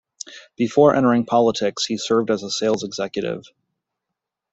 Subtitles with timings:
[0.57, 3.43] Before entering politics, he served as a sales executive.